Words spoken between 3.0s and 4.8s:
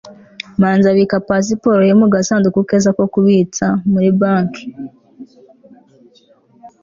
kubitsa muri banki